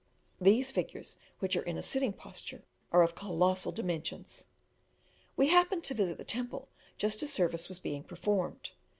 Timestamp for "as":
7.21-7.31